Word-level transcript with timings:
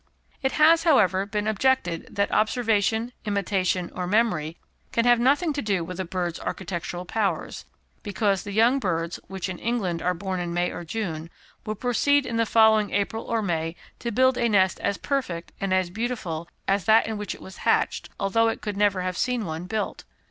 It 0.41 0.53
has, 0.53 0.83
however, 0.83 1.27
been 1.27 1.45
objected 1.47 2.15
that 2.15 2.31
observation, 2.31 3.13
imitation, 3.25 3.91
or 3.93 4.07
memory, 4.07 4.57
can 4.91 5.05
have 5.05 5.19
nothing 5.19 5.53
to 5.53 5.61
do 5.61 5.83
with 5.83 5.99
a 5.99 6.05
bird's 6.05 6.39
architectural 6.39 7.05
powers, 7.05 7.65
because 8.01 8.41
the 8.41 8.51
young 8.51 8.79
birds, 8.79 9.19
which 9.27 9.47
in 9.47 9.59
England 9.59 10.01
are 10.01 10.15
born 10.15 10.39
in 10.39 10.55
May 10.55 10.71
or 10.71 10.83
June, 10.83 11.29
will 11.67 11.75
proceed 11.75 12.25
in 12.25 12.37
the 12.37 12.47
following 12.47 12.89
April 12.89 13.25
or 13.25 13.43
May 13.43 13.75
to 13.99 14.11
build 14.11 14.39
a 14.39 14.49
nest 14.49 14.79
as 14.79 14.97
perfect 14.97 15.51
and 15.61 15.71
as 15.71 15.91
beautiful 15.91 16.47
as 16.67 16.85
that 16.85 17.05
in 17.05 17.19
which 17.19 17.35
it 17.35 17.41
was 17.43 17.57
hatched, 17.57 18.09
although 18.19 18.47
it 18.47 18.59
could 18.61 18.77
never 18.77 19.01
have 19.03 19.15
seen 19.19 19.45
one 19.45 19.65
built. 19.65 20.03